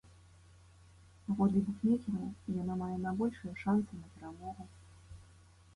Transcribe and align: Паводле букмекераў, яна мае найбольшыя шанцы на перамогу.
Паводле 1.25 1.59
букмекераў, 1.67 2.25
яна 2.61 2.73
мае 2.81 2.97
найбольшыя 3.05 3.53
шанцы 3.65 3.91
на 4.01 4.07
перамогу. 4.17 4.63